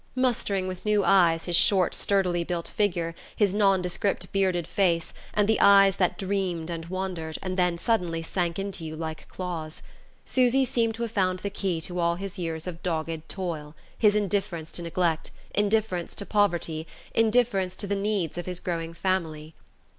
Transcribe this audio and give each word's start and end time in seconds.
Mustering 0.15 0.67
with 0.67 0.83
new 0.83 1.03
eyes 1.05 1.43
his 1.45 1.55
short 1.55 1.93
sturdily 1.93 2.43
built 2.43 2.67
figure, 2.67 3.13
his 3.35 3.53
nondescript 3.53 4.31
bearded 4.33 4.65
face, 4.65 5.13
and 5.31 5.47
the 5.47 5.59
eyes 5.59 5.97
that 5.97 6.17
dreamed 6.17 6.71
and 6.71 6.87
wandered, 6.87 7.37
and 7.43 7.55
then 7.55 7.77
suddenly 7.77 8.23
sank 8.23 8.57
into 8.57 8.83
you 8.83 8.95
like 8.95 9.27
claws, 9.29 9.83
Susy 10.25 10.65
seemed 10.65 10.95
to 10.95 11.03
have 11.03 11.11
found 11.11 11.37
the 11.37 11.51
key 11.51 11.79
to 11.81 11.99
all 11.99 12.15
his 12.15 12.39
years 12.39 12.65
of 12.65 12.81
dogged 12.81 13.29
toil, 13.29 13.75
his 13.95 14.15
indifference 14.15 14.71
to 14.71 14.81
neglect, 14.81 15.29
indifference 15.53 16.15
to 16.15 16.25
poverty, 16.25 16.87
indifference 17.13 17.75
to 17.75 17.85
the 17.85 17.95
needs 17.95 18.39
of 18.39 18.47
his 18.47 18.59
growing 18.59 18.95
family.... 18.95 19.53